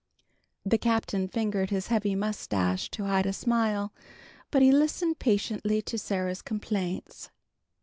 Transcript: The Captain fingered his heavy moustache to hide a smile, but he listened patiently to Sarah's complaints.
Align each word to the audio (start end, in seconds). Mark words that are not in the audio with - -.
The 0.65 0.79
Captain 0.79 1.27
fingered 1.27 1.69
his 1.69 1.89
heavy 1.89 2.15
moustache 2.15 2.89
to 2.89 3.03
hide 3.05 3.27
a 3.27 3.31
smile, 3.33 3.93
but 4.49 4.63
he 4.63 4.71
listened 4.71 5.19
patiently 5.19 5.79
to 5.83 5.95
Sarah's 5.99 6.41
complaints. 6.41 7.29